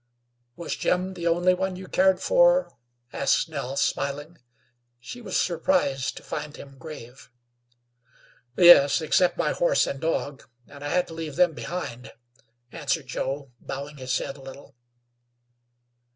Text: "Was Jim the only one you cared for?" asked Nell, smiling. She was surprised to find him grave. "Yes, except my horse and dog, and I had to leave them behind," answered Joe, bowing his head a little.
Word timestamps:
"Was 0.55 0.75
Jim 0.75 1.13
the 1.13 1.27
only 1.27 1.53
one 1.53 1.75
you 1.75 1.85
cared 1.85 2.19
for?" 2.19 2.71
asked 3.13 3.47
Nell, 3.47 3.77
smiling. 3.77 4.39
She 4.99 5.21
was 5.21 5.39
surprised 5.39 6.17
to 6.17 6.23
find 6.23 6.57
him 6.57 6.79
grave. 6.79 7.29
"Yes, 8.57 8.99
except 8.99 9.37
my 9.37 9.51
horse 9.51 9.85
and 9.85 9.99
dog, 10.01 10.49
and 10.67 10.83
I 10.83 10.87
had 10.89 11.05
to 11.09 11.13
leave 11.13 11.35
them 11.35 11.53
behind," 11.53 12.11
answered 12.71 13.05
Joe, 13.05 13.51
bowing 13.59 13.97
his 13.97 14.17
head 14.17 14.37
a 14.37 14.41
little. 14.41 14.75